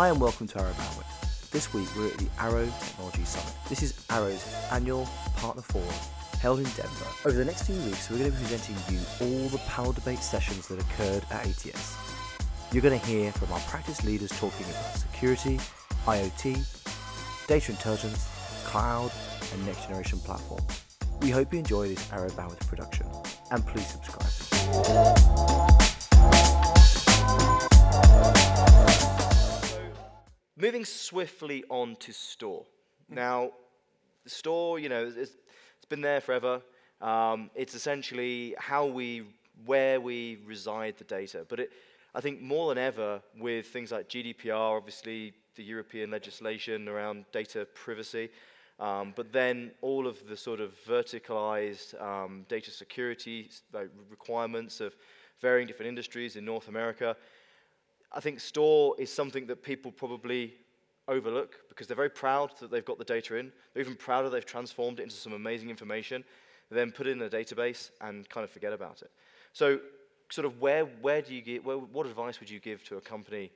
[0.00, 1.50] Hi and welcome to Arrow Bandwidth.
[1.50, 3.52] This week we're at the Arrow Technology Summit.
[3.68, 5.86] This is Arrow's annual partner forum
[6.40, 7.04] held in Denver.
[7.26, 10.20] Over the next few weeks, we're going to be presenting you all the panel debate
[10.20, 11.98] sessions that occurred at ATS.
[12.72, 15.60] You're going to hear from our practice leaders talking about security,
[16.06, 18.26] IoT, data intelligence,
[18.64, 19.12] cloud,
[19.52, 20.82] and next generation platforms.
[21.20, 23.06] We hope you enjoy this Arrow Bandwidth production,
[23.50, 25.59] and please subscribe.
[30.60, 32.66] Moving swiftly on to store.
[33.08, 33.52] Now,
[34.24, 36.60] the store, you know, it's, it's been there forever.
[37.00, 39.22] Um, it's essentially how we,
[39.64, 41.46] where we reside the data.
[41.48, 41.72] But it,
[42.14, 47.66] I think more than ever, with things like GDPR, obviously the European legislation around data
[47.72, 48.28] privacy,
[48.78, 54.94] um, but then all of the sort of verticalized um, data security like, requirements of
[55.40, 57.16] varying different industries in North America.
[58.12, 60.54] I think store is something that people probably
[61.08, 63.52] overlook because they're very proud that they've got the data in.
[63.72, 66.24] They're even prouder they've transformed it into some amazing information,
[66.70, 69.10] then put it in a database and kind of forget about it.
[69.52, 69.80] So,
[70.28, 73.00] sort of, where, where do you get, where, what advice would you give to a
[73.00, 73.50] company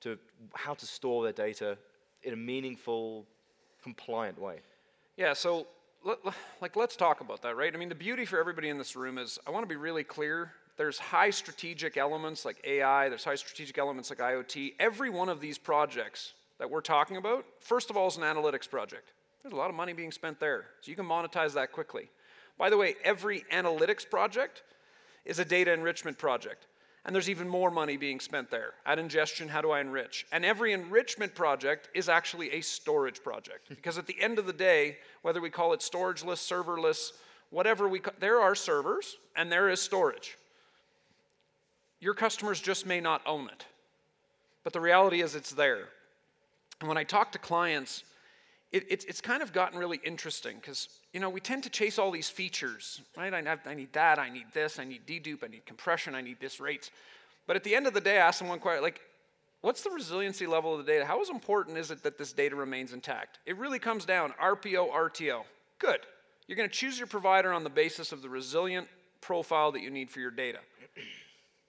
[0.00, 0.18] to
[0.54, 1.76] how to store their data
[2.22, 3.26] in a meaningful,
[3.82, 4.58] compliant way?
[5.16, 5.66] Yeah, so
[6.60, 7.74] like let's talk about that, right?
[7.74, 10.04] I mean, the beauty for everybody in this room is I want to be really
[10.04, 14.74] clear there's high strategic elements like AI, there's high strategic elements like IoT.
[14.80, 18.68] Every one of these projects that we're talking about, first of all, is an analytics
[18.68, 19.12] project.
[19.40, 22.10] There's a lot of money being spent there, so you can monetize that quickly.
[22.58, 24.64] By the way, every analytics project
[25.24, 26.66] is a data enrichment project.
[27.04, 28.74] And there's even more money being spent there.
[28.84, 30.26] At ingestion, how do I enrich?
[30.32, 33.68] And every enrichment project is actually a storage project.
[33.68, 37.12] because at the end of the day, whether we call it storageless, serverless,
[37.50, 40.38] whatever we call, there are servers and there is storage.
[42.02, 43.64] Your customers just may not own it.
[44.64, 45.88] But the reality is it's there.
[46.80, 48.02] And when I talk to clients,
[48.72, 52.00] it, it's, it's kind of gotten really interesting because you know we tend to chase
[52.00, 53.32] all these features, right?
[53.32, 56.40] I, I need that, I need this, I need dedupe, I need compression, I need
[56.40, 56.90] this rates.
[57.46, 59.00] But at the end of the day, I ask them one question like,
[59.60, 61.04] what's the resiliency level of the data?
[61.04, 63.38] How important is it that this data remains intact?
[63.46, 65.42] It really comes down RPO, RTO.
[65.78, 66.00] Good.
[66.48, 68.88] You're going to choose your provider on the basis of the resilient
[69.20, 70.58] profile that you need for your data.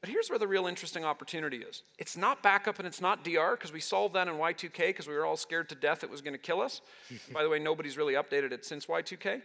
[0.03, 1.83] But here's where the real interesting opportunity is.
[1.97, 5.13] It's not backup and it's not DR because we solved that in Y2K because we
[5.13, 6.81] were all scared to death it was going to kill us.
[7.33, 9.41] By the way, nobody's really updated it since Y2K.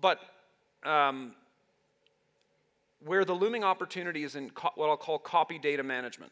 [0.00, 0.20] But
[0.84, 1.34] um,
[3.04, 6.30] where the looming opportunity is in co- what I'll call copy data management.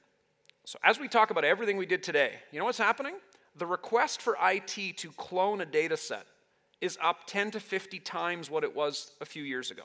[0.65, 3.17] So, as we talk about everything we did today, you know what's happening?
[3.57, 6.25] The request for IT to clone a data set
[6.81, 9.83] is up 10 to 50 times what it was a few years ago.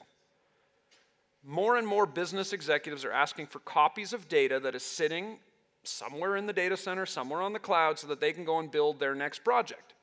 [1.44, 5.40] More and more business executives are asking for copies of data that is sitting
[5.84, 8.70] somewhere in the data center, somewhere on the cloud, so that they can go and
[8.70, 9.94] build their next project.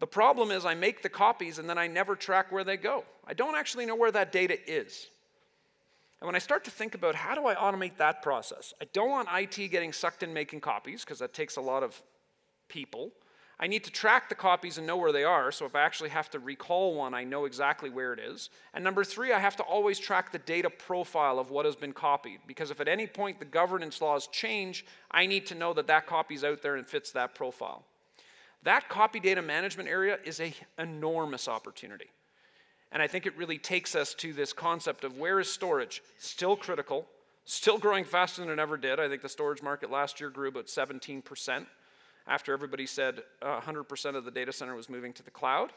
[0.00, 3.04] The problem is, I make the copies and then I never track where they go.
[3.26, 5.08] I don't actually know where that data is.
[6.20, 9.10] And when I start to think about how do I automate that process, I don't
[9.10, 12.00] want IT getting sucked in making copies because that takes a lot of
[12.68, 13.12] people.
[13.60, 16.10] I need to track the copies and know where they are, so if I actually
[16.10, 18.50] have to recall one, I know exactly where it is.
[18.72, 21.92] And number three, I have to always track the data profile of what has been
[21.92, 25.88] copied, because if at any point the governance laws change, I need to know that
[25.88, 27.84] that copy is out there and fits that profile.
[28.62, 32.10] That copy data management area is an enormous opportunity.
[32.92, 36.00] And I think it really takes us to this concept of where is storage?
[36.18, 37.06] Still critical,
[37.44, 39.00] still growing faster than it ever did.
[39.00, 41.66] I think the storage market last year grew about 17%
[42.28, 45.72] after everybody said uh, 100% of the data center was moving to the cloud.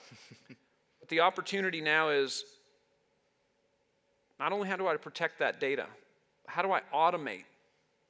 [1.00, 2.44] but the opportunity now is
[4.40, 5.88] not only how do I protect that data,
[6.48, 7.46] how do I automate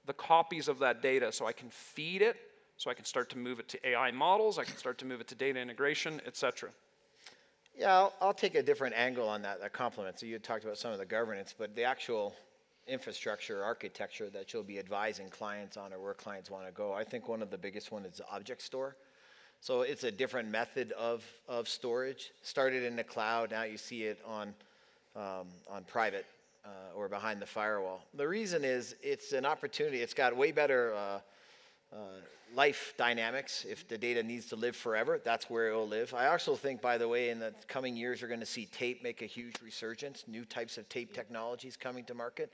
[0.06, 2.36] the copies of that data so I can feed it,
[2.78, 5.22] so I can start to move it to AI models, I can start to move
[5.22, 6.72] it to data integration, et cetera.
[7.78, 10.20] Yeah, I'll, I'll, take a different angle on that, that complement.
[10.20, 12.36] So you talked about some of the governance, but the actual
[12.88, 16.94] infrastructure architecture that you'll be advising clients on or where clients want to go.
[16.94, 18.96] I think one of the biggest one is the object store.
[19.60, 22.32] So it's a different method of, of storage.
[22.42, 24.54] Started in the cloud, now you see it on,
[25.16, 26.26] um, on private
[26.66, 28.04] uh, or behind the firewall.
[28.16, 30.02] The reason is it's an opportunity.
[30.02, 31.20] It's got way better uh,
[31.94, 31.98] uh,
[32.56, 33.66] life dynamics.
[33.70, 36.14] If the data needs to live forever, that's where it will live.
[36.14, 39.04] I also think, by the way, in the coming years, you're going to see tape
[39.04, 42.52] make a huge resurgence, new types of tape technologies coming to market.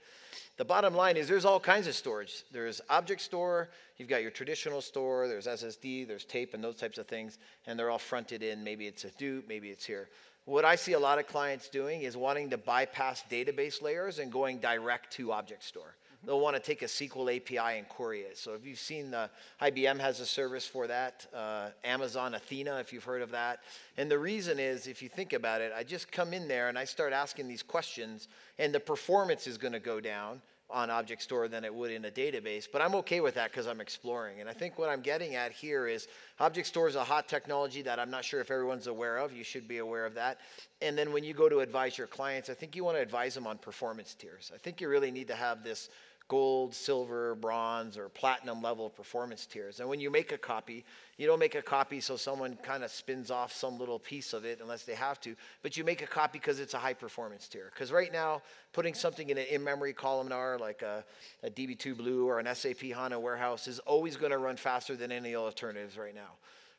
[0.58, 2.44] The bottom line is there's all kinds of storage.
[2.52, 6.98] There's object store, you've got your traditional store, there's SSD, there's tape, and those types
[6.98, 8.64] of things, and they're all fronted in.
[8.64, 10.10] Maybe it's a Hadoop, maybe it's here.
[10.46, 14.32] What I see a lot of clients doing is wanting to bypass database layers and
[14.32, 15.96] going direct to object store
[16.28, 18.38] they'll want to take a SQL API and query it.
[18.38, 19.30] So if you've seen the
[19.62, 23.64] IBM has a service for that, uh, Amazon Athena, if you've heard of that.
[23.96, 26.78] And the reason is, if you think about it, I just come in there and
[26.78, 28.28] I start asking these questions,
[28.60, 32.04] and the performance is going to go down on Object Store than it would in
[32.06, 32.68] a database.
[32.70, 34.42] But I'm okay with that because I'm exploring.
[34.42, 36.08] And I think what I'm getting at here is
[36.40, 39.32] Object Store is a hot technology that I'm not sure if everyone's aware of.
[39.32, 40.40] You should be aware of that.
[40.82, 43.34] And then when you go to advise your clients, I think you want to advise
[43.34, 44.52] them on performance tiers.
[44.54, 45.90] I think you really need to have this
[46.28, 49.80] gold, silver, bronze, or platinum level performance tiers.
[49.80, 50.84] And when you make a copy,
[51.18, 54.44] you don't make a copy so someone kind of spins off some little piece of
[54.44, 57.48] it unless they have to, but you make a copy because it's a high performance
[57.48, 57.72] tier.
[57.74, 58.42] Because right now,
[58.74, 61.04] putting something in an in memory columnar like a,
[61.44, 65.12] a DB2 BLU or an SAP HANA warehouse is always going to run faster than
[65.12, 66.34] any alternatives right now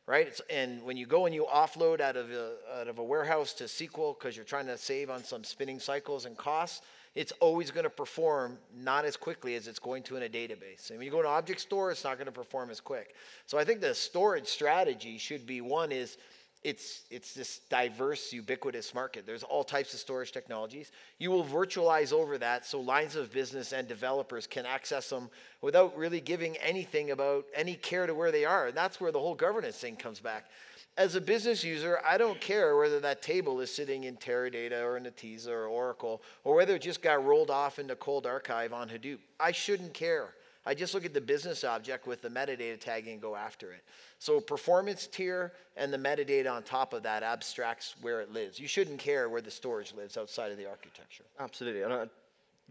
[0.08, 0.26] right?
[0.26, 3.52] It's, and when you go and you offload out of a, out of a warehouse
[3.54, 6.80] to SQL because you're trying to save on some spinning cycles and costs,
[7.18, 10.90] it's always going to perform not as quickly as it's going to in a database.
[10.90, 13.16] And when you go to object store, it's not going to perform as quick.
[13.44, 16.16] So I think the storage strategy should be one is
[16.62, 19.26] it's it's this diverse, ubiquitous market.
[19.26, 20.92] There's all types of storage technologies.
[21.18, 25.28] You will virtualize over that so lines of business and developers can access them
[25.60, 28.68] without really giving anything about any care to where they are.
[28.68, 30.50] And that's where the whole governance thing comes back
[30.98, 34.96] as a business user, I don't care whether that table is sitting in Teradata or
[34.96, 38.88] in Netezza or Oracle, or whether it just got rolled off into cold archive on
[38.88, 39.18] Hadoop.
[39.38, 40.34] I shouldn't care.
[40.66, 43.84] I just look at the business object with the metadata tagging and go after it.
[44.18, 48.58] So performance tier and the metadata on top of that abstracts where it lives.
[48.58, 51.24] You shouldn't care where the storage lives outside of the architecture.
[51.38, 51.82] Absolutely.
[51.82, 52.06] And I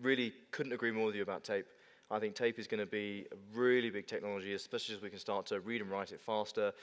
[0.02, 1.66] really couldn't agree more with you about tape.
[2.12, 5.20] I think tape is going to be a really big technology, especially as we can
[5.20, 6.74] start to read and write it faster.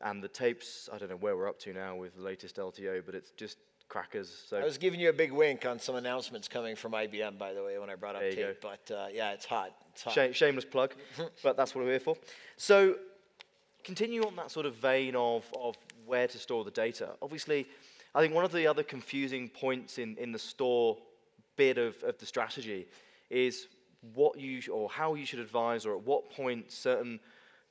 [0.00, 3.06] And the tapes, I don't know where we're up to now with the latest LTO,
[3.06, 3.58] but it's just
[3.88, 4.44] crackers.
[4.48, 7.52] So I was giving you a big wink on some announcements coming from IBM, by
[7.52, 8.36] the way, when I brought up tape.
[8.36, 8.54] Go.
[8.60, 9.72] But uh, yeah, it's hot.
[9.92, 10.14] It's hot.
[10.14, 10.94] Shame, shameless plug,
[11.42, 12.16] but that's what we're here for.
[12.56, 12.96] So
[13.84, 15.76] continue on that sort of vein of, of
[16.06, 17.10] where to store the data.
[17.22, 17.66] Obviously,
[18.14, 20.98] I think one of the other confusing points in, in the store
[21.56, 22.86] bit of, of the strategy
[23.30, 23.68] is
[24.14, 27.18] what you or how you should advise or at what point certain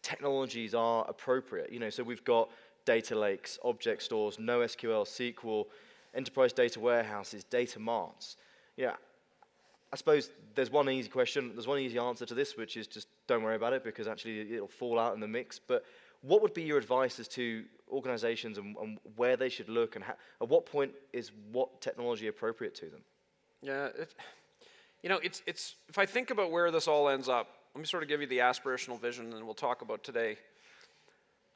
[0.04, 1.72] technologies are appropriate.
[1.72, 2.50] You know, so we've got
[2.86, 5.66] data lakes, object stores, NoSQL, SQL,
[6.14, 8.38] enterprise data warehouses, data marts.
[8.78, 8.94] Yeah,
[9.92, 13.08] I suppose there's one easy question, there's one easy answer to this, which is just
[13.28, 15.60] don't worry about it because actually it'll fall out in the mix.
[15.60, 15.86] But
[16.22, 20.04] what would be your advice as to organizations and, and where they should look and
[20.04, 23.02] at what point is what technology appropriate to them?
[23.62, 24.16] Yeah, if,
[25.04, 27.86] you know, it's, it's, if I think about where this all ends up, let me
[27.86, 30.38] sort of give you the aspirational vision and we'll talk about today.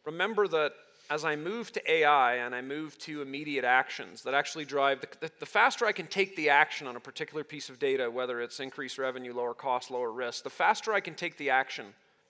[0.04, 0.74] Remember that
[1.10, 5.32] as I move to AI and I move to immediate actions that actually drive, the,
[5.40, 8.60] the, faster I can take the action on a particular piece of data, whether it's
[8.60, 11.86] increased revenue, lower cost, lower risk, the faster I can take the action,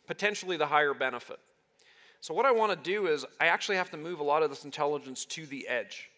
[0.06, 1.40] potentially the higher benefit.
[2.20, 4.50] So, what I want to do is I actually have to move a lot of
[4.50, 6.10] this intelligence to the edge.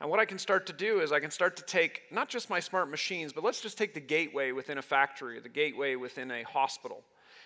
[0.00, 2.48] And what I can start to do is I can start to take not just
[2.48, 6.30] my smart machines, but let's just take the gateway within a factory, the gateway within
[6.30, 7.02] a hospital.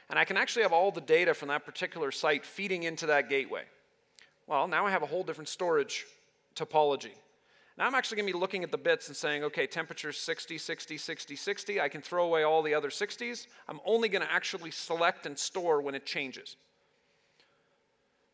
[0.09, 3.29] And I can actually have all the data from that particular site feeding into that
[3.29, 3.62] gateway.
[4.47, 6.05] Well, now I have a whole different storage
[6.55, 7.15] topology.
[7.77, 10.57] Now I'm actually going to be looking at the bits and saying, okay, temperature 60,
[10.57, 11.81] 60, 60, 60.
[11.81, 13.49] I can throw away all the other 60s.
[13.69, 16.55] I'm only going to actually select and store when it changes.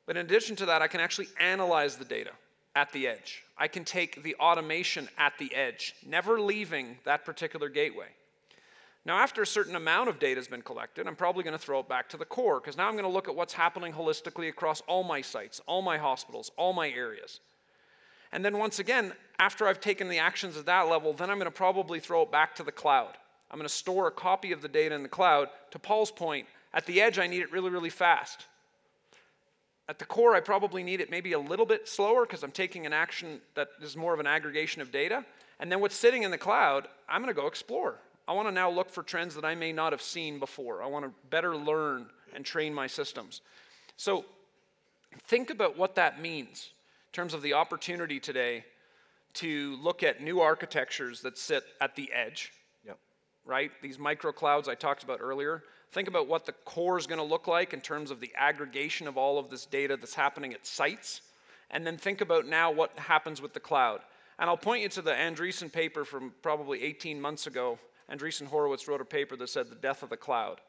[0.04, 2.32] But in addition to that, I can actually analyze the data
[2.74, 3.42] at the edge.
[3.58, 8.06] I can take the automation at the edge, never leaving that particular gateway.
[9.04, 11.80] Now, after a certain amount of data has been collected, I'm probably going to throw
[11.80, 14.48] it back to the core because now I'm going to look at what's happening holistically
[14.48, 17.40] across all my sites, all my hospitals, all my areas.
[18.32, 21.46] And then once again, after I've taken the actions at that level, then I'm going
[21.46, 23.16] to probably throw it back to the cloud.
[23.50, 25.48] I'm going to store a copy of the data in the cloud.
[25.72, 28.46] To Paul's point, at the edge, I need it really, really fast.
[29.90, 32.86] At the core, I probably need it maybe a little bit slower because I'm taking
[32.86, 35.24] an action that is more of an aggregation of data.
[35.58, 37.96] And then what's sitting in the cloud, I'm going to go explore.
[38.28, 40.80] I want to now look for trends that I may not have seen before.
[40.80, 42.06] I want to better learn
[42.36, 43.40] and train my systems.
[43.96, 44.26] So
[45.26, 46.70] think about what that means
[47.08, 48.64] in terms of the opportunity today
[49.34, 52.52] to look at new architectures that sit at the edge.
[52.86, 52.98] Yep.
[53.44, 53.72] Right?
[53.82, 55.64] These micro clouds I talked about earlier.
[55.92, 59.08] Think about what the core is going to look like in terms of the aggregation
[59.08, 61.22] of all of this data that's happening at sites.
[61.70, 64.00] And then think about now what happens with the cloud.
[64.38, 67.78] And I'll point you to the Andreessen paper from probably 18 months ago.
[68.10, 70.60] Andreessen Horowitz wrote a paper that said the death of the cloud.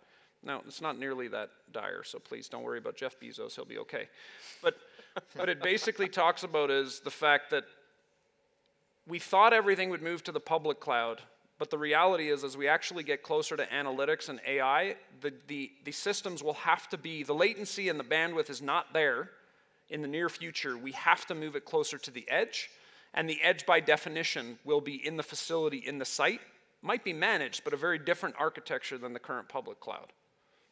[0.44, 3.78] Now, it's not nearly that dire, so please don't worry about Jeff Bezos, he'll be
[3.78, 4.08] okay.
[4.64, 4.76] But
[5.36, 7.66] what it basically talks about is the fact that
[9.08, 11.22] we thought everything would move to the public cloud
[11.62, 15.70] But the reality is, as we actually get closer to analytics and AI, the, the,
[15.84, 19.30] the systems will have to be, the latency and the bandwidth is not there
[19.88, 20.76] in the near future.
[20.76, 22.72] We have to move it closer to the edge.
[23.14, 26.42] And the edge, by definition, will be in the facility, in the site.
[26.82, 30.14] Might be managed, but a very different architecture than the current public cloud.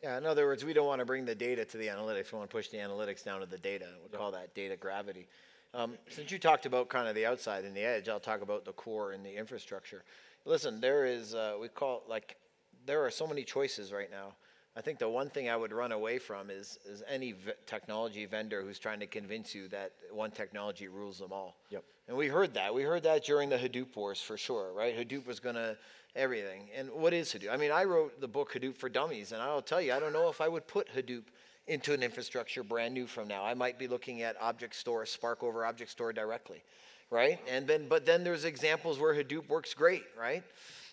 [0.01, 2.31] Yeah, in other words, we don't want to bring the data to the analytics.
[2.31, 3.86] We want to push the analytics down to the data.
[4.12, 5.27] We call that data gravity.
[5.75, 8.65] Um, since you talked about kind of the outside and the edge, I'll talk about
[8.65, 10.03] the core and the infrastructure.
[10.46, 12.38] Listen, there is, uh, we call like,
[12.86, 14.34] there are so many choices right now.
[14.75, 18.25] I think the one thing I would run away from is, is any v- technology
[18.25, 21.58] vendor who's trying to convince you that one technology rules them all.
[21.69, 21.84] Yep.
[22.08, 22.74] And we heard that.
[22.74, 24.96] We heard that during the Hadoop wars for sure, right?
[24.96, 25.75] Hadoop was going to
[26.15, 26.69] everything.
[26.75, 27.51] And what is Hadoop?
[27.51, 30.13] I mean, I wrote the book Hadoop for Dummies, and I'll tell you, I don't
[30.13, 31.24] know if I would put Hadoop
[31.67, 33.43] into an infrastructure brand new from now.
[33.43, 36.63] I might be looking at object store, Spark over object store directly,
[37.12, 37.39] right?
[37.50, 40.44] And then, but then there's examples where Hadoop works great, right?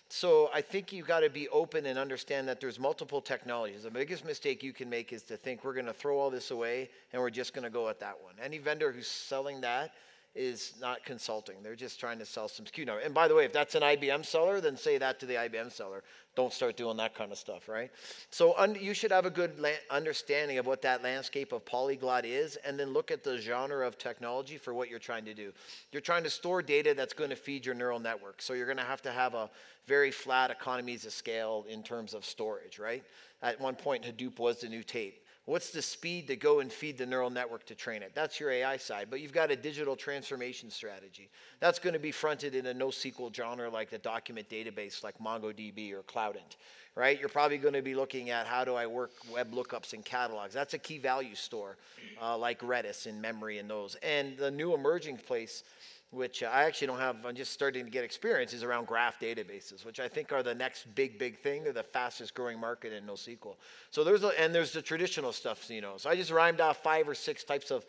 [0.09, 3.83] So I think you've got to be open and understand that there's multiple technologies.
[3.83, 6.51] The biggest mistake you can make is to think we're going to throw all this
[6.51, 8.33] away and we're just going to go at that one.
[8.41, 9.91] Any vendor who's selling that
[10.37, 11.55] is not consulting.
[11.63, 13.01] They're just trying to sell some SKU number.
[13.01, 15.71] And by the way, if that's an IBM seller, then say that to the IBM
[15.71, 16.03] seller.
[16.35, 17.89] Don't start doing that kind of stuff, right?
[18.29, 22.25] So un- you should have a good la- understanding of what that landscape of polyglot
[22.25, 25.51] is, and then look at the genre of technology for what you're trying to do.
[25.91, 28.41] You're trying to store data that's going to feed your neural network.
[28.41, 29.49] So you're going to have to have a
[29.87, 33.03] very flat economies of scale in terms of storage, right?
[33.41, 35.23] At one point, Hadoop was the new tape.
[35.47, 38.11] What's the speed to go and feed the neural network to train it?
[38.13, 39.07] That's your AI side.
[39.09, 41.29] But you've got a digital transformation strategy.
[41.61, 45.93] That's going to be fronted in a NoSQL genre like the document database like MongoDB
[45.93, 46.57] or Cloudant,
[46.95, 47.17] right?
[47.17, 50.53] You're probably going to be looking at how do I work web lookups and catalogs.
[50.53, 51.77] That's a key value store
[52.21, 53.95] uh, like Redis in memory and those.
[54.03, 55.63] And the new emerging place
[56.11, 59.85] which I actually don't have, I'm just starting to get experience, is around graph databases,
[59.85, 61.63] which I think are the next big, big thing.
[61.63, 63.55] They're the fastest growing market in NoSQL.
[63.91, 65.95] So there's, a, and there's the traditional stuff, you know.
[65.97, 67.85] So I just rhymed off five or six types of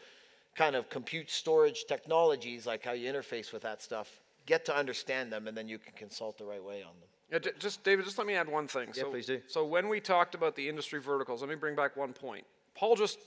[0.57, 4.21] kind of compute storage technologies, like how you interface with that stuff.
[4.47, 7.09] Get to understand them, and then you can consult the right way on them.
[7.31, 8.89] Yeah, j- just David, just let me add one thing.
[8.95, 9.41] Yeah, so, please do.
[9.47, 12.45] So when we talked about the industry verticals, let me bring back one point.
[12.75, 13.19] Paul just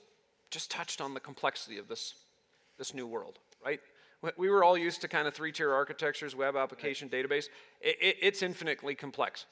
[0.50, 2.15] just touched on the complexity of this
[2.77, 3.79] this new world, right?
[4.21, 7.49] We- We were all used to kind of three-tier architectures, web application, database.
[7.81, 9.45] It, it, it's infinitely complex.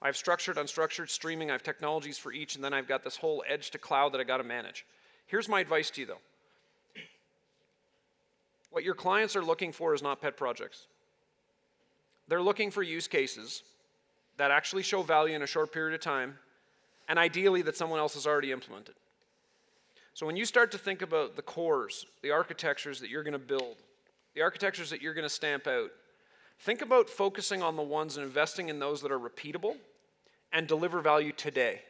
[0.00, 1.50] I have structured, unstructured, streaming.
[1.50, 4.20] I have technologies for each, and then I've got this whole edge to cloud that
[4.20, 4.86] I got to manage.
[5.26, 6.20] Here's my advice to you, though.
[8.70, 10.86] What your clients are looking for is not pet projects.
[12.28, 13.62] They're looking for use cases
[14.36, 16.38] that actually show value in a short period of time,
[17.08, 18.94] and ideally that someone else has already implemented.
[20.14, 23.38] So when you start to think about the cores, the architectures that you're going to
[23.38, 23.76] build,
[24.38, 25.90] the architectures that you're going to stamp out,
[26.60, 29.74] think about focusing on the ones and investing in those that are repeatable
[30.52, 31.82] and deliver value today.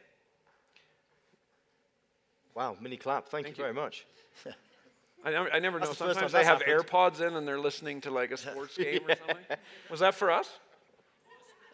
[2.55, 3.27] Wow, mini clap.
[3.27, 3.71] Thank, Thank you you.
[3.71, 4.07] very much.
[5.23, 5.85] I never, I never know.
[5.89, 6.87] the Sometimes they have happened.
[6.87, 9.57] AirPods in and they're listening to like a sports game or something.
[9.91, 10.49] Was that for us?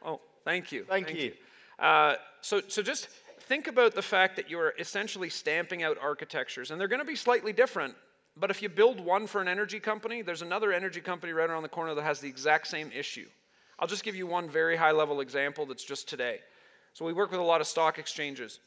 [0.03, 0.83] Oh, thank you.
[0.83, 1.31] Thank you.
[1.79, 3.07] Uh, so, so just
[3.39, 7.15] think about the fact that you're essentially stamping out architectures, and they're going to be
[7.15, 7.95] slightly different.
[8.37, 11.63] But if you build one for an energy company, there's another energy company right around
[11.63, 13.27] the corner that has the exact same issue.
[13.79, 16.39] I'll just give you one very high level example that's just today.
[16.93, 18.59] So we work with a lot of stock exchanges.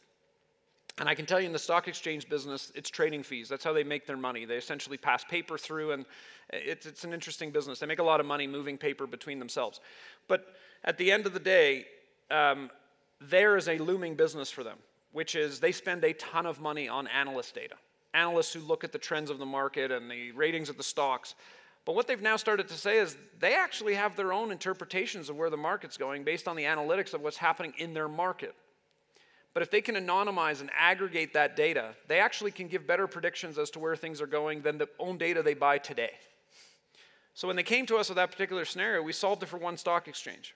[0.99, 3.49] And I can tell you in the stock exchange business, it's trading fees.
[3.49, 4.45] That's how they make their money.
[4.45, 6.05] They essentially pass paper through, and
[6.51, 7.79] it's, it's an interesting business.
[7.79, 9.81] They make a lot of money moving paper between themselves.
[10.27, 11.87] But at the end of the day,
[12.31, 12.71] um,
[13.21, 14.79] there is a looming business for them,
[15.13, 17.77] which is they spend a ton of money on analyst data.
[18.15, 21.35] Analysts who look at the trends of the market and the ratings of the stocks.
[21.85, 25.37] But what they've now started to say is they actually have their own interpretations of
[25.37, 28.55] where the market's going based on the analytics of what's happening in their market.
[29.55, 33.59] But if they can anonymize and aggregate that data, they actually can give better predictions
[33.59, 36.13] as to where things are going than the own data they buy today.
[37.35, 39.77] So when they came to us with that particular scenario, we solved it for one
[39.77, 40.55] stock exchange.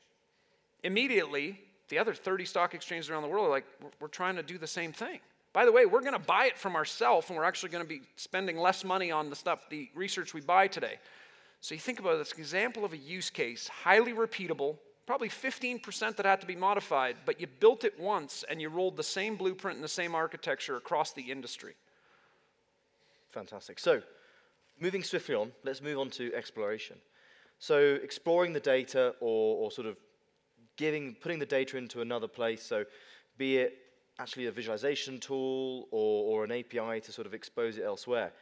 [0.82, 3.66] Immediately, the other 30 stock exchanges around the world are like,
[4.00, 5.21] we're, trying to do the same thing.
[5.52, 7.88] By the way, we're going to buy it from ourselves, and we're actually going to
[7.88, 10.99] be spending less money on the stuff, the research we buy today.
[11.61, 16.26] So you think about this example of a use case, highly repeatable, probably 15% that
[16.26, 19.76] had to be modified, but you built it once and you rolled the same blueprint
[19.76, 21.75] and the same architecture across the industry.
[23.30, 23.78] Fantastic.
[23.78, 24.02] So,
[24.80, 26.97] moving swiftly on, let's move on to exploration.
[27.59, 29.97] So, exploring the data or, or sort of
[30.76, 32.62] giving, putting the data into another place.
[32.62, 32.85] So,
[33.38, 33.81] be it
[34.19, 38.33] actually a visualization tool or, or an API to sort of expose it elsewhere.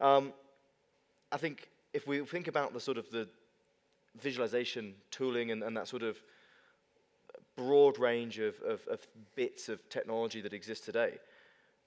[0.00, 0.32] Um,
[1.32, 3.28] I think if we think about the sort of the
[4.20, 6.16] visualization tooling and, and that sort of
[7.56, 11.18] broad range of, of, of bits of technology that exist today,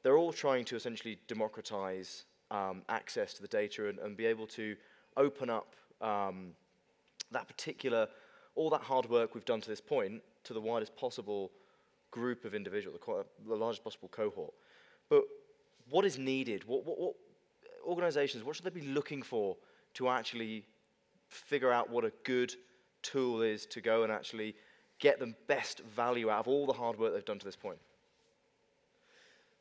[0.04, 4.48] they're all trying to essentially democratize um, access to the data and, and, be able
[4.48, 4.76] to
[5.18, 6.54] open up um,
[7.32, 8.08] that particular,
[8.56, 11.52] all that hard work we've done to this point to the widest possible
[12.12, 14.54] group of individuals, the, the largest possible cohort.
[15.10, 15.24] But
[15.90, 16.64] what is needed?
[16.66, 17.14] What, what, what
[17.86, 19.56] organizations, what should they be looking for
[19.96, 20.66] to actually
[21.30, 22.54] figure out what a good
[23.02, 24.56] tool is to go and actually
[25.00, 27.78] get the best value out of all the hard work they've done to this point?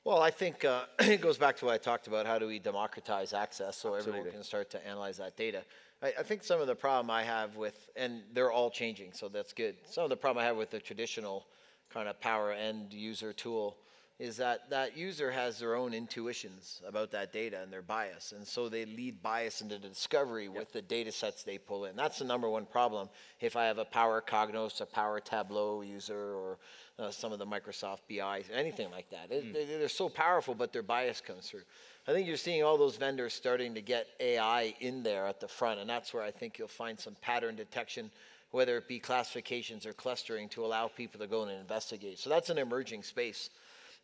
[0.05, 2.27] Well, I think uh, it goes back to what I talked about.
[2.27, 4.21] How do we democratize access so Absolutely.
[4.21, 5.63] everyone can start to analyze that data?
[6.03, 9.29] I, I, think some of the problem I have with, and they're all changing, so
[9.29, 9.77] that's good.
[9.91, 11.47] Some of the problem I have with the traditional
[11.93, 13.77] kind of power end user tool
[14.19, 18.33] is that that user has their own intuitions about that data and their bias.
[18.35, 20.57] And so they lead bias into the discovery yep.
[20.57, 21.97] with the data sets they pull in.
[21.97, 23.11] That's the number one problem.
[23.41, 26.59] If I have a Power Cognos, a Power Tableau user, or
[26.99, 29.53] uh, some of the Microsoft BI, anything like that, it, mm.
[29.53, 31.65] they, they're so powerful, but their bias comes through.
[32.09, 35.49] I think you're seeing all those vendors starting to get AI in there at the
[35.49, 38.11] front, and that's where I think you'll find some pattern detection
[38.57, 42.19] whether it be classifications or clustering, to allow people to go and investigate.
[42.19, 43.51] So that's an emerging space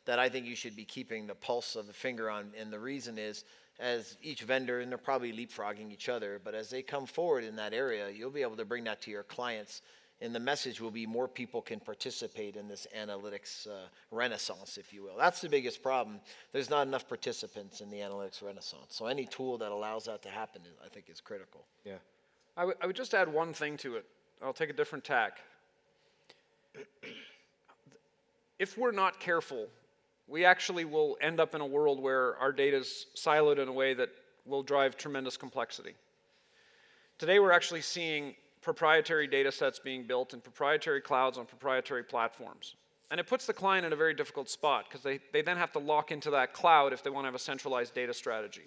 [0.05, 2.53] that I think you should be keeping the pulse of the finger on.
[2.61, 3.45] And the reason is,
[3.81, 7.57] as each vendor, and they're probably leapfrogging each other, but as they come forward in
[7.57, 9.81] that area, you'll be able to bring that to your clients.
[10.21, 14.93] And the message will be more people can participate in this analytics uh, renaissance, if
[14.93, 15.17] you will.
[15.17, 16.21] That's the biggest problem.
[16.53, 18.91] There's not enough participants in the analytics renaissance.
[18.91, 21.65] So any tool that allows that to happen, I think, is critical.
[21.85, 22.01] Yeah.
[22.55, 24.05] I, w- I would just add one thing to it.
[24.45, 25.41] I'll take a different tack.
[28.59, 29.69] if we're not careful
[30.33, 33.73] we actually will end up in a world where our data is siloed in a
[33.73, 34.09] way that
[34.47, 35.95] will drive tremendous complexity.
[37.19, 42.77] Today, we're actually seeing proprietary data sets being built in proprietary clouds on proprietary platforms.
[43.11, 45.73] And it puts the client in a very difficult spot because they, they then have
[45.73, 48.63] to lock into that cloud if they want to have a centralized data strategy.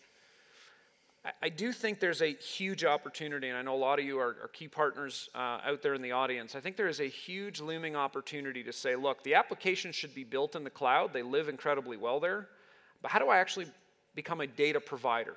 [1.41, 4.35] I do think there's a huge opportunity, and I know a lot of you are,
[4.43, 6.55] are key partners uh, out there in the audience.
[6.55, 10.23] I think there is a huge looming opportunity to say, look, the application should be
[10.23, 11.13] built in the cloud.
[11.13, 12.49] They live incredibly well there.
[13.01, 13.67] But how do I actually
[14.13, 15.35] become a data provider?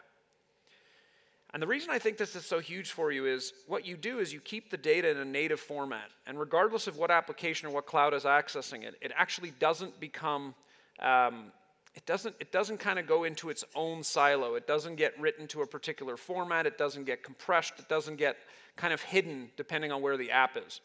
[1.55, 4.19] And the reason I think this is so huge for you is what you do
[4.19, 6.11] is you keep the data in a native format.
[6.27, 10.55] And regardless of what application or what cloud is accessing it, it actually doesn't become
[11.01, 11.53] um,
[11.99, 14.55] it doesn't, it doesn't kind of go into its own silo.
[14.55, 16.65] It doesn't get written to a particular format.
[16.65, 17.73] It doesn't get compressed.
[17.81, 18.37] It doesn't get
[18.77, 20.81] kind of hidden depending on where the app is.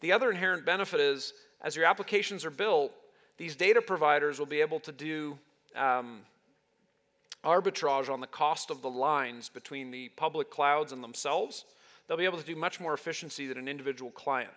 [0.00, 2.92] The other inherent benefit is as your applications are built,
[3.38, 5.38] these data providers will be able to do
[5.74, 6.20] um,
[7.42, 11.64] arbitrage on the cost of the lines between the public clouds and themselves.
[12.06, 14.52] They'll be able to do much more efficiency than an individual client.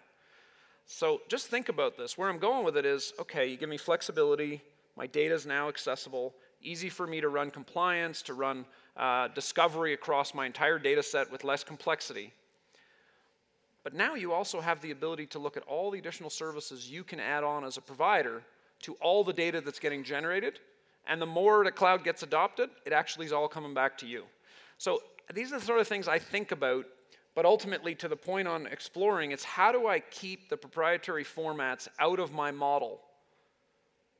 [0.85, 2.17] So just think about this.
[2.17, 4.61] Where I'm going with it is okay, you give me flexibility,
[4.95, 9.93] my data is now accessible, easy for me to run compliance, to run uh, discovery
[9.93, 12.31] across my entire data set with less complexity.
[13.83, 17.03] But now you also have the ability to look at all the additional services you
[17.03, 18.43] can add on as a provider
[18.83, 20.59] to all the data that's getting generated.
[21.05, 24.23] And the more the cloud gets adopted, it actually is all coming back to you.
[24.77, 25.01] So
[25.33, 26.85] these are the sort of things I think about,
[27.35, 31.87] but ultimately, to the point on exploring, it's how do I keep the proprietary formats
[31.99, 33.01] out of my model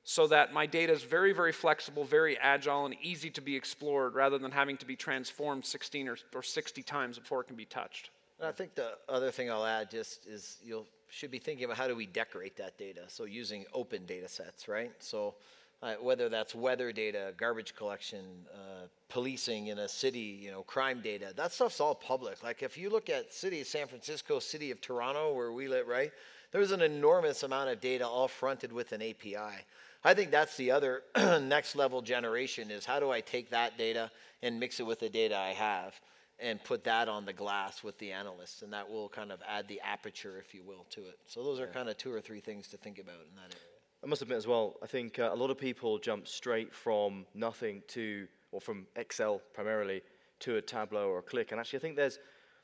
[0.04, 4.16] so that my data is very, very flexible, very agile, and easy to be explored
[4.16, 7.66] rather than having to be transformed 16 or, or 60 times before it can be
[7.66, 8.10] touched.
[8.39, 11.78] And I think the other thing I'll add just is you should be thinking about
[11.78, 13.02] how do we decorate that data.
[13.08, 14.92] So using open data sets, right?
[15.00, 15.36] So
[15.82, 21.02] uh, whether that's weather data, garbage collection, uh, policing in a city, you know, crime
[21.02, 22.44] data, that stuff's all public.
[22.44, 26.12] Like if you look at city San Francisco, city of Toronto, where we live, right?
[26.52, 29.66] There's an enormous amount of data all fronted with an API.
[30.06, 31.04] I think that's the other
[31.42, 34.12] next level generation is how do I take that data
[34.42, 36.00] and mix it with the data I have
[36.39, 39.68] and put that on the glass with the analysts, and that will kind of add
[39.70, 41.18] the aperture, if you will, to it.
[41.26, 41.72] So those are yeah.
[41.72, 43.74] kind of two or three things to think about in that area.
[44.04, 47.26] I must admit as well, I think uh, a lot of people jump straight from
[47.34, 50.02] nothing to, or from Excel primarily,
[50.39, 52.20] to a Tableau or a Qlik And actually, I think there's,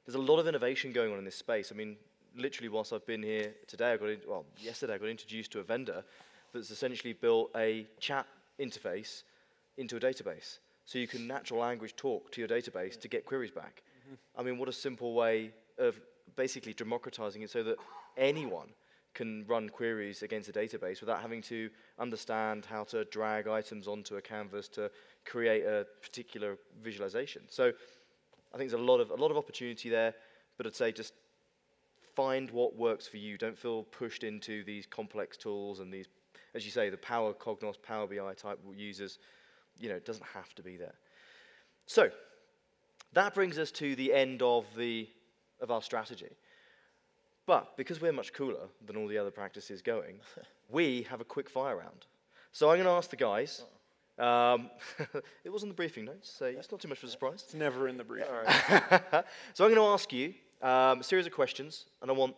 [0.06, 1.72] there's a lot of innovation going on in this space.
[1.72, 1.96] I mean,
[2.36, 5.60] literally, whilst I've been here today, I got in, well, yesterday I got introduced to
[5.60, 6.04] a vendor
[6.54, 8.26] that's essentially built a chat
[8.60, 9.24] interface
[9.78, 10.60] into a database.
[10.86, 13.84] So you can natural language talk to your database to get queries back.
[14.06, 14.40] Mm-hmm.
[14.40, 16.00] I mean, what a simple way of
[16.36, 17.78] basically democratizing it so that
[18.18, 18.70] anyone
[19.14, 24.16] can run queries against a database without having to understand how to drag items onto
[24.18, 24.90] a canvas to
[25.26, 27.42] create a particular visualization.
[27.50, 27.72] So
[28.54, 30.14] I think there's a lot of a lot of opportunity there,
[30.58, 31.14] but I'd say just
[32.16, 33.38] find what works for you.
[33.38, 36.08] Don't feel pushed into these complex tools and these,
[36.54, 39.20] as you say, the Power Cognos, Power BI type users.
[39.80, 40.96] You know, it doesn't have to be there.
[41.86, 42.10] So,
[43.14, 45.08] that brings us to the end of, the,
[45.62, 46.30] of our strategy.
[47.46, 50.20] But because we're much cooler than all the other practices going,
[50.70, 52.06] we have a quick fire round.
[52.52, 53.64] So I'm going to ask the guys.
[54.20, 54.70] Um,
[55.44, 57.42] it was in the briefing notes, so it's not too much of a surprise.
[57.46, 58.26] It's never in the brief.
[59.54, 62.36] so I'm going to ask you um, a series of questions, and I want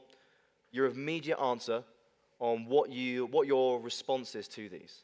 [0.71, 1.83] your immediate answer
[2.41, 5.03] on what, you, what your response is to these.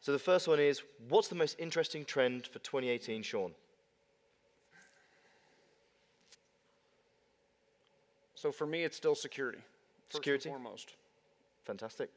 [0.00, 3.52] So the first one is What's the most interesting trend for 2018, Sean?
[8.34, 9.58] So for me, it's still security.
[10.08, 10.48] First Security?
[10.48, 10.94] and foremost.
[11.64, 12.10] Fantastic.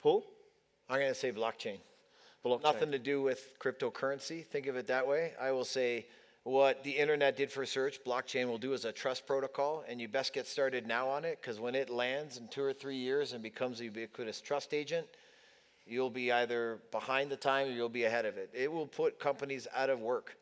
[0.00, 0.24] Paul?
[0.88, 1.78] I'm going to say blockchain.
[2.44, 2.62] Blockchain.
[2.62, 4.44] Nothing to do with cryptocurrency.
[4.44, 5.32] Think of it that way.
[5.40, 6.06] I will say
[6.44, 10.08] what the internet did for search, blockchain will do as a trust protocol, and you
[10.08, 13.32] best get started now on it because when it lands in two or three years
[13.32, 15.06] and becomes a ubiquitous trust agent,
[15.86, 18.50] you'll be either behind the time or you'll be ahead of it.
[18.54, 20.36] It will put companies out of work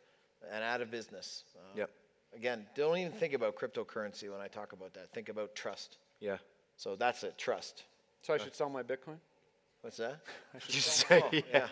[0.52, 1.44] and out of business.
[1.56, 1.90] Uh, Yep.
[2.34, 5.10] Again, don't even think about cryptocurrency when I talk about that.
[5.12, 5.96] Think about trust.
[6.20, 6.36] Yeah.
[6.76, 7.84] So that's it, trust.
[8.22, 9.16] So I should sell my Bitcoin?
[9.80, 10.18] What's that?
[10.68, 11.40] Just say, yeah.
[11.52, 11.66] Yeah.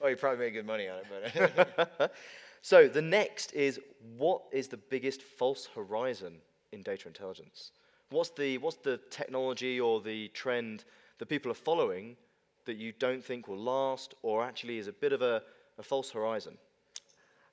[0.00, 1.52] Oh, you probably made good money on it,
[1.96, 2.14] but
[2.66, 3.78] So the next is
[4.16, 6.38] what is the biggest false horizon
[6.72, 7.70] in data intelligence?
[8.10, 10.82] What's the, what's the technology or the trend
[11.18, 12.16] that people are following
[12.64, 15.44] that you don't think will last or actually is a bit of a,
[15.78, 16.58] a false horizon?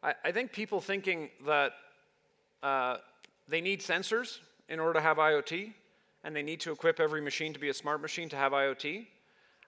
[0.02, 1.74] I, I think people thinking that
[2.64, 2.98] uh,
[3.48, 5.74] they need sensors in order to have IoT,
[6.24, 9.06] and they need to equip every machine to be a smart machine to have IoT.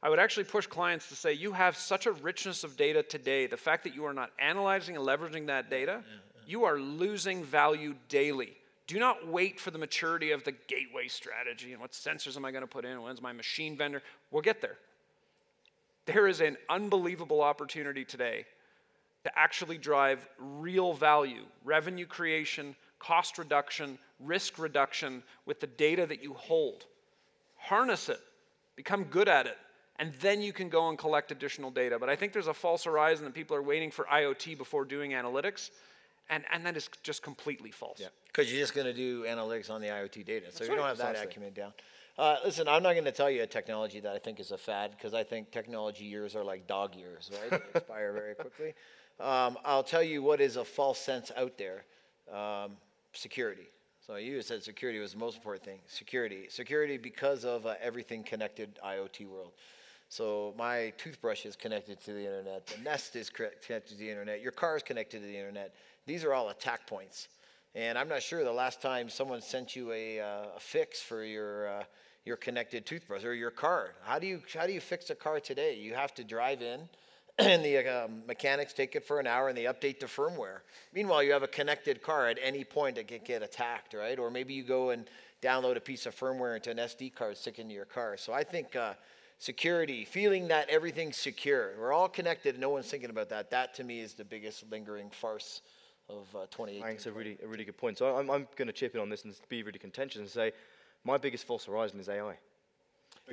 [0.04, 3.48] I would actually push clients to say, you have such a richness of data today.
[3.48, 6.04] The fact that you are not analyzing and leveraging that data,
[6.46, 8.54] you are losing value daily.
[8.88, 12.52] Do not wait for the maturity of the gateway strategy and what sensors am I
[12.52, 13.02] going to put in?
[13.02, 14.04] When's my machine vendor?
[14.30, 14.78] We'll get there.
[16.06, 18.46] There is an unbelievable opportunity today
[19.24, 26.22] to actually drive real value, revenue creation, cost reduction, risk reduction with the data that
[26.22, 26.86] you hold.
[27.58, 28.20] Harness it,
[28.76, 29.58] become good at it,
[30.00, 31.98] and then you can go and collect additional data.
[32.00, 35.12] But I think there's a false horizon that people are waiting for IoT before doing
[35.12, 35.72] analytics,
[36.30, 38.00] and, and that is just completely false.
[38.00, 38.08] Yeah.
[38.28, 40.48] because you're just going to do analytics on the IoT data.
[40.52, 41.74] So you right, don't have that acumen down.
[42.18, 44.58] Uh, listen, I'm not going to tell you a technology that I think is a
[44.58, 47.62] fad because I think technology years are like dog years, right?
[47.62, 48.74] They expire very quickly.
[49.20, 51.84] Um, I'll tell you what is a false sense out there
[52.34, 52.72] um,
[53.14, 53.68] security.
[54.06, 55.80] So you said security was the most important thing.
[55.88, 56.46] Security.
[56.50, 59.52] Security because of uh, everything connected IoT world.
[60.10, 62.68] So my toothbrush is connected to the internet.
[62.68, 64.42] The Nest is connected to the internet.
[64.42, 65.76] Your car is connected to the internet.
[66.06, 67.28] These are all attack points.
[67.74, 71.24] And I'm not sure the last time someone sent you a, uh, a fix for
[71.24, 71.84] your uh,
[72.24, 73.94] your connected toothbrush or your car.
[74.04, 75.76] How do you how do you fix a car today?
[75.76, 76.88] You have to drive in,
[77.38, 80.60] and the um, mechanics take it for an hour and they update the firmware.
[80.94, 84.18] Meanwhile, you have a connected car at any point that can get attacked, right?
[84.18, 85.06] Or maybe you go and
[85.42, 88.18] download a piece of firmware into an SD card, stick into your car.
[88.18, 88.76] So I think.
[89.38, 91.72] Security, feeling that everything's secure.
[91.80, 92.58] We're all connected.
[92.58, 93.52] No one's thinking about that.
[93.52, 95.62] That to me is the biggest lingering farce
[96.10, 96.84] of uh, 2018.
[96.84, 97.98] I think it's a really, a really good point.
[97.98, 100.52] So I'm, I'm going to chip in on this and be really contentious and say
[101.04, 102.36] my biggest false horizon is AI.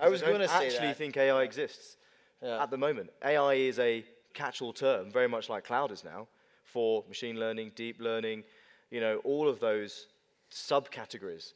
[0.01, 0.97] I was going to say actually that.
[0.97, 1.97] think AI exists
[2.43, 2.63] Yeah.
[2.63, 3.11] at the moment.
[3.25, 6.27] AI is a catch-all term, very much like cloud is now,
[6.65, 8.45] for machine learning, deep learning,
[8.91, 10.07] you know, all of those
[10.51, 11.53] subcategories.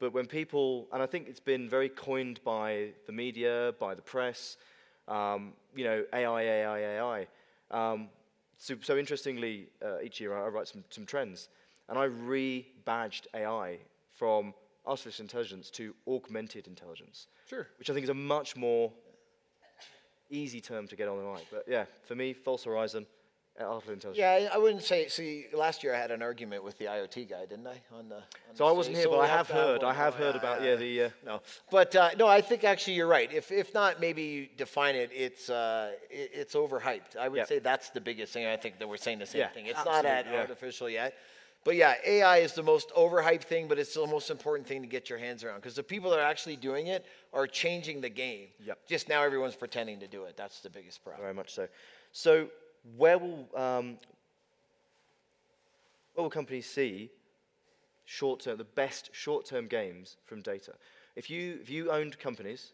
[0.00, 4.02] But when people, and I think it's been very coined by the media, by the
[4.02, 4.56] press,
[5.06, 7.26] um, you know, AI, AI, AI.
[7.70, 8.08] Um,
[8.56, 11.50] so, so interestingly, uh, each year I, I write some, some trends,
[11.88, 13.78] and I re-badged AI
[14.10, 14.54] from
[14.86, 17.68] artificial intelligence to augmented intelligence Sure.
[17.78, 18.90] which I think is a much more
[20.30, 21.44] easy term to get on the right.
[21.50, 23.06] But yeah, for me, false horizon,
[23.66, 24.18] artificial intelligence.
[24.18, 25.08] Yeah, I wouldn't say.
[25.08, 27.80] See, last year I had an argument with the IoT guy, didn't I?
[27.92, 28.16] On the.
[28.16, 28.22] On
[28.54, 29.06] So the I wasn't stage?
[29.06, 29.84] here, but I have have heard.
[29.84, 31.02] I have Oh, heard about yeah the.
[31.04, 33.32] Uh, No, but uh, no, I think actually you're right.
[33.32, 35.10] If if not, maybe you define it.
[35.12, 37.16] It's uh, it, it's overhyped.
[37.18, 37.48] I would Yep.
[37.48, 38.46] say that's the biggest thing.
[38.46, 39.66] I think that we're saying the same Yeah, thing.
[39.66, 40.40] It's not at yeah.
[40.40, 41.14] artificial yet.
[41.62, 44.88] But yeah, AI is the most overhyped thing, but it's the most important thing to
[44.88, 48.08] get your hands around because the people that are actually doing it are changing the
[48.08, 48.48] game.
[48.64, 48.78] Yep.
[48.88, 50.38] Just now, everyone's pretending to do it.
[50.38, 51.22] That's the biggest problem.
[51.22, 51.68] very much so.
[52.12, 52.48] So
[52.96, 53.98] where will um,
[56.14, 57.10] where will companies see
[58.04, 60.74] short term the best short term gains from data?
[61.16, 62.72] If you if you owned companies,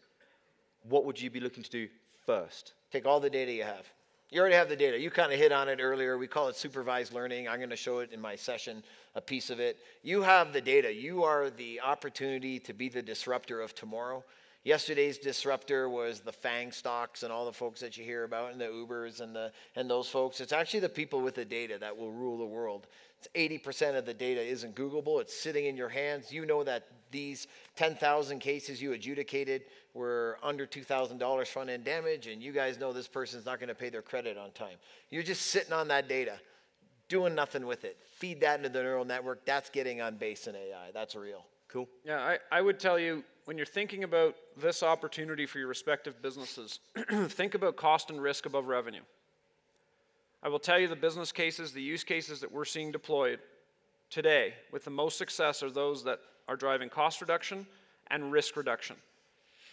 [0.83, 1.87] what would you be looking to do
[2.25, 2.73] first?
[2.91, 3.85] Take all the data you have,
[4.29, 4.99] You already have the data.
[4.99, 6.17] You kind of hit on it earlier.
[6.17, 7.47] We call it supervised learning.
[7.47, 8.83] I'm going to show it in my session,
[9.15, 9.77] a piece of it.
[10.03, 10.93] You have the data.
[10.93, 14.23] You are the opportunity to be the disruptor of tomorrow.
[14.67, 18.59] Yesterday's disruptor was the FANG stocks and all the folks that you hear about, and
[18.59, 20.41] the Ubers and the and those folks.
[20.41, 22.87] It's actually the people with the data that will rule the world.
[23.17, 25.21] It's 80% of the data isn't Googleable.
[25.21, 26.33] It's sitting in your hands.
[26.33, 32.43] You know that these 10,000 cases you adjudicated were under $2,000 front end damage, and
[32.43, 34.75] you guys know this person's not going to pay their credit on time.
[35.09, 36.41] You're just sitting on that data,
[37.07, 37.97] doing nothing with it.
[38.17, 39.45] Feed that into the neural network.
[39.45, 40.91] That's getting on base in AI.
[40.93, 41.45] That's real.
[41.69, 41.87] Cool.
[42.03, 46.21] Yeah, I, I would tell you when you're thinking about this opportunity for your respective
[46.21, 46.79] businesses,
[47.29, 49.03] think about cost and risk above revenue.
[50.43, 53.39] I will tell you the business cases, the use cases that we're seeing deployed
[54.09, 57.65] today with the most success are those that are driving cost reduction
[58.07, 58.97] and risk reduction.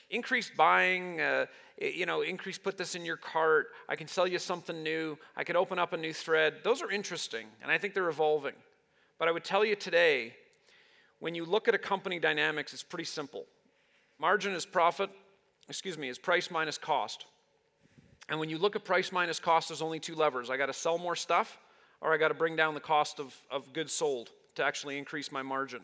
[0.08, 3.70] Increased buying, uh, you know, increase put this in your cart.
[3.88, 5.18] I can sell you something new.
[5.37, 6.58] I can open up a new thread.
[6.62, 8.54] Those are interesting, and I think they're evolving.
[9.18, 10.32] But I would tell you today,
[11.18, 13.46] when you look at a company dynamics, it's pretty simple.
[14.18, 15.11] Margin is profit,
[15.68, 17.27] excuse me, is price minus cost.
[18.29, 20.50] And when you look at price minus cost, there's only two levers.
[20.50, 21.59] I got to sell more stuff,
[22.00, 25.31] or I got to bring down the cost of, of goods sold to actually increase
[25.31, 25.81] my margin.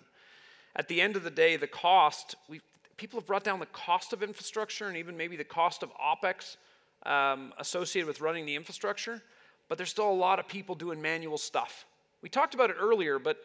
[0.76, 2.60] At the end of the day, the cost, we,
[2.96, 6.56] people have brought down the cost of infrastructure and even maybe the cost of OPEX
[7.04, 9.22] um, associated with running the infrastructure,
[9.68, 11.86] but there's still a lot of people doing manual stuff.
[12.22, 13.38] We talked about it earlier, but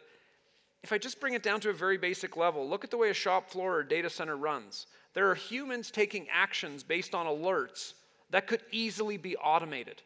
[0.85, 3.09] if I just bring it down to a very basic level, look at the way
[3.09, 4.85] a shop floor or data center runs.
[5.15, 7.93] There are humans taking actions based on alerts
[8.29, 10.03] that could easily be automated.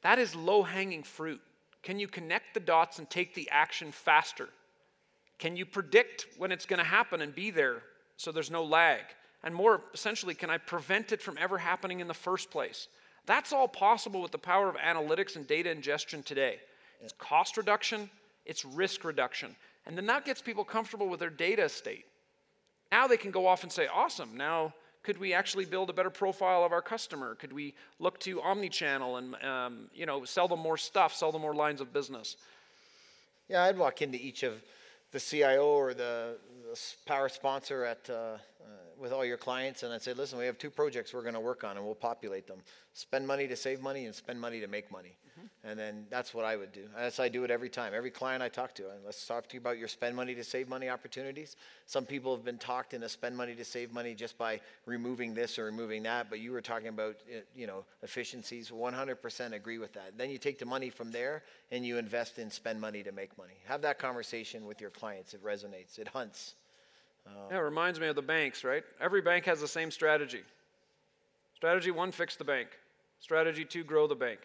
[0.00, 1.42] That is low hanging fruit.
[1.82, 4.48] Can you connect the dots and take the action faster?
[5.38, 7.82] Can you predict when it's going to happen and be there
[8.16, 9.02] so there's no lag?
[9.42, 12.88] And more essentially, can I prevent it from ever happening in the first place?
[13.26, 16.60] That's all possible with the power of analytics and data ingestion today.
[17.04, 18.10] It's cost reduction,
[18.46, 19.54] it's risk reduction.
[19.86, 22.06] And then that gets people comfortable with their data estate.
[22.90, 26.10] Now they can go off and say, awesome, now could we actually build a better
[26.10, 27.34] profile of our customer?
[27.34, 31.42] Could we look to omni-channel and um, you know sell them more stuff, sell them
[31.42, 32.36] more lines of business?
[33.48, 34.62] Yeah, I'd walk into each of
[35.12, 36.38] the CIO or the,
[36.70, 38.38] the power sponsor at uh, uh,
[38.98, 41.40] with all your clients, and I'd say, listen, we have two projects we're going to
[41.40, 42.58] work on, and we'll populate them.
[42.94, 45.16] Spend money to save money, and spend money to make money.
[45.64, 46.82] And then that's what I would do.
[46.96, 47.92] That's I do it every time.
[47.94, 50.44] Every client I talk to, and let's talk to you about your spend money to
[50.44, 51.56] save money opportunities.
[51.86, 55.58] Some people have been talked into spend money to save money just by removing this
[55.58, 58.70] or removing that, but you were talking about uh, you know efficiencies.
[58.70, 60.16] 100% agree with that.
[60.18, 63.36] Then you take the money from there and you invest in spend money to make
[63.38, 63.54] money.
[63.66, 65.34] Have that conversation with your clients.
[65.34, 65.98] It resonates.
[65.98, 66.54] It hunts.
[67.26, 68.84] Uh, yeah, it reminds me of the banks, right?
[69.00, 70.42] Every bank has the same strategy.
[71.56, 72.68] Strategy one, fix the bank.
[73.20, 74.40] Strategy two, grow the bank.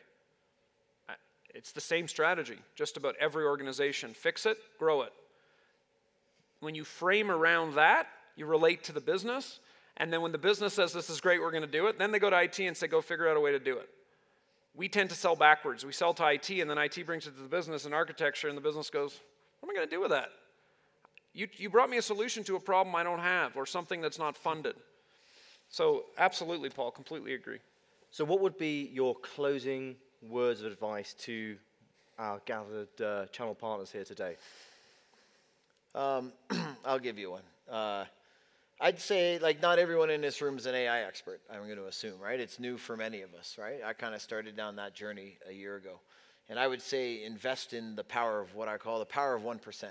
[1.53, 4.13] It's the same strategy, just about every organization.
[4.13, 5.13] Fix it, grow it.
[6.59, 9.59] When you frame around that, you relate to the business,
[9.97, 12.11] and then when the business says this is great, we're going to do it, then
[12.11, 13.89] they go to IT and say, go figure out a way to do it.
[14.75, 15.85] We tend to sell backwards.
[15.85, 18.55] We sell to IT, and then IT brings it to the business and architecture, and
[18.55, 19.19] the business goes,
[19.59, 20.29] what am I going to do with that?
[21.33, 24.19] You, you brought me a solution to a problem I don't have, or something that's
[24.19, 24.75] not funded.
[25.69, 27.59] So, absolutely, Paul, completely agree.
[28.11, 29.95] So, what would be your closing
[30.27, 31.57] words of advice to
[32.17, 34.35] our gathered uh, channel partners here today?
[35.93, 36.33] Um,
[36.85, 37.43] I'll give you one.
[37.69, 38.05] Uh,
[38.81, 41.85] I'd say, like, not everyone in this room is an AI expert, I'm going to
[41.85, 42.39] assume, right?
[42.39, 43.79] It's new for many of us, right?
[43.85, 45.99] I kind of started down that journey a year ago.
[46.49, 49.43] And I would say invest in the power of what I call the power of
[49.43, 49.85] 1%.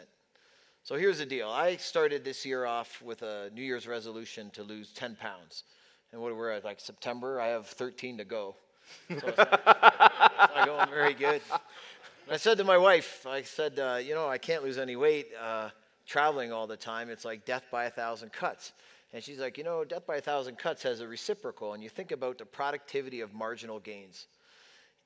[0.83, 4.65] So here's the deal I started this year off with a New Year's resolution to
[4.65, 5.63] lose 10 pounds.
[6.13, 8.57] And what we're at, like September, I have 13 to go.
[9.11, 11.43] So it's not, it's not going very good.
[11.51, 14.97] And I said to my wife, I said, uh, you know, I can't lose any
[14.97, 15.69] weight uh,
[16.07, 17.11] traveling all the time.
[17.11, 18.73] It's like death by a thousand cuts.
[19.13, 21.75] And she's like, you know, death by a thousand cuts has a reciprocal.
[21.75, 24.27] And you think about the productivity of marginal gains.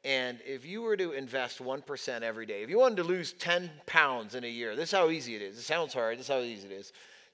[0.05, 3.71] And if you were to invest 1% every day, if you wanted to lose 10
[3.87, 5.59] pounds in a year, this is how easy it is.
[5.59, 6.93] It sounds hard, this is how easy it is.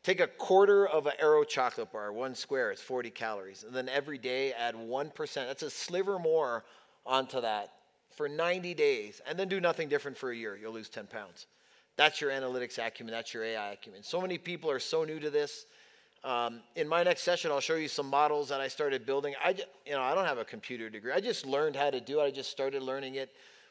[0.09, 3.63] Take a quarter of an Aero chocolate bar, one square, it's 40 calories.
[3.63, 5.35] And then every day add 1%.
[5.35, 6.65] That's a sliver more
[7.05, 7.75] onto that
[8.17, 9.21] for 90 days.
[9.29, 10.57] And then do nothing different for a year.
[10.57, 11.45] You'll lose 10 pounds.
[11.99, 13.13] That's your analytics acumen.
[13.13, 14.03] That's your AI acumen.
[14.03, 15.67] So many people are so new to this.
[16.25, 19.35] Um, in my next session, I'll show you some models that I started building.
[19.45, 21.13] I, you know, I don't have a computer degree.
[21.13, 22.25] I just learned how to do it.
[22.25, 23.29] I just started learning it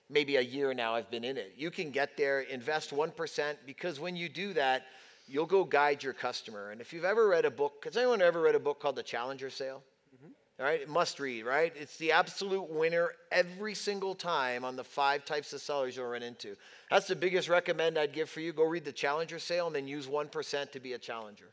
[0.08, 1.56] maybe a year now I've been in it.
[1.58, 4.86] You can get there, invest 1%, because when you do that,
[5.28, 6.72] you'll go guide your customer.
[6.72, 9.04] And if you've ever read a book, has anyone ever read a book called The
[9.04, 9.84] Challenger Sale?
[10.16, 10.32] Mm-hmm.
[10.60, 11.74] All right, must read, right?
[11.76, 16.24] It's the absolute winner every single time on the five types of sellers you'll run
[16.24, 16.56] into.
[16.90, 18.54] That's the biggest recommend I'd give for you.
[18.54, 21.50] Go read the Challenger sale and then use 1% to be a challenger.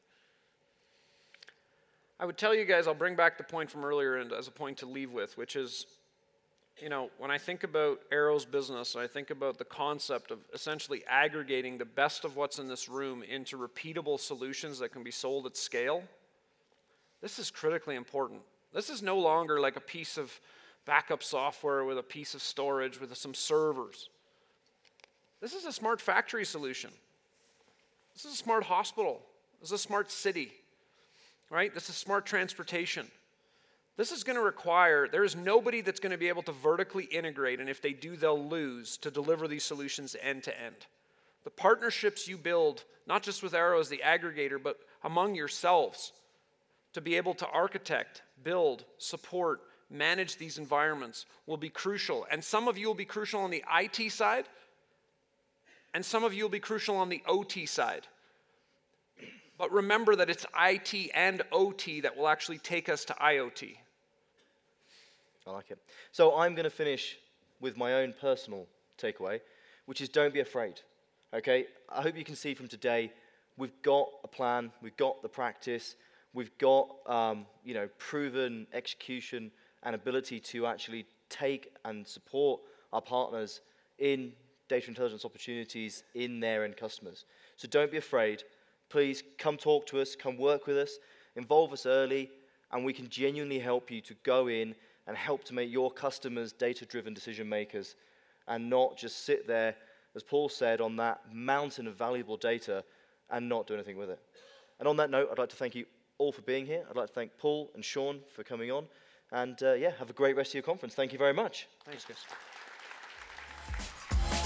[2.21, 4.53] I would tell you guys, I'll bring back the point from earlier and as a
[4.53, 5.87] point to leave with, which is,
[6.83, 11.05] you know, when I think about Arrow's business, I think about the concept of essentially
[11.09, 15.47] aggregating the best of what's in this room into repeatable solutions that can be sold
[15.47, 16.03] at scale.
[17.23, 18.41] This is critically important.
[18.73, 20.39] This is no longer like a piece of
[20.85, 24.11] backup software with a piece of storage with some servers.
[25.41, 26.91] This is a smart factory solution.
[28.15, 29.23] This is a smart hospital.
[29.61, 30.53] This is a smart city.
[31.51, 31.73] Right?
[31.73, 33.07] This is smart transportation.
[33.97, 37.05] This is going to require, there is nobody that's going to be able to vertically
[37.05, 40.75] integrate, and if they do, they'll lose to deliver these solutions end to end.
[41.45, 46.13] The partnerships you build, not just with Arrow as the aggregator, but among yourselves,
[46.95, 52.27] to be able to architect, build, support, manage these environments will be crucial.
[52.31, 54.47] And some of you will be crucial on the IT side,
[55.93, 58.09] and some of you will be crucial on the OT side.
[59.57, 63.77] But remember that it's IT and OT that will actually take us to IoT.
[65.47, 65.79] I like it.
[66.11, 67.19] So I'm going to finish
[67.61, 68.67] with my own personal
[68.99, 69.41] takeaway,
[69.87, 70.81] which is don't be afraid.
[71.35, 71.67] Okay?
[71.91, 73.13] I hope you can see from today
[73.57, 75.97] we've got a plan, we've got the practice,
[76.33, 79.51] we've got um, you know proven execution
[79.83, 82.61] and ability to actually take and support
[82.93, 83.61] our partners
[83.99, 84.33] in
[84.69, 87.27] data intelligence opportunities in their end customers.
[87.57, 88.43] So don't be afraid.
[88.89, 90.99] Please come talk to us, come work with us,
[91.37, 92.31] involve us early,
[92.73, 94.75] and we can genuinely help you to go in
[95.07, 97.97] and help to make your customers data driven decision makers
[98.49, 99.75] and not just sit there,
[100.15, 102.85] as Paul said, on that mountain of valuable data
[103.31, 104.21] and not do anything with it.
[104.79, 105.87] And on that note, I'd like to thank you
[106.19, 106.85] all for being here.
[106.89, 108.87] I'd like to thank Paul and Sean for coming on.
[109.33, 110.95] And uh, yeah, have a great rest of your conference.
[110.95, 111.67] Thank you very much.
[111.85, 112.19] Thanks, Chris.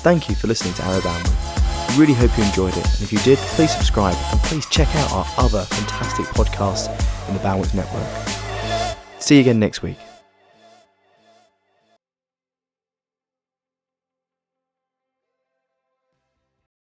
[0.03, 1.91] Thank you for listening to Arrow Bandwidth.
[1.91, 4.89] We really hope you enjoyed it, and if you did, please subscribe and please check
[4.95, 6.89] out our other fantastic podcasts
[7.29, 8.99] in the Bandwidth Network.
[9.21, 10.08] See you again next week.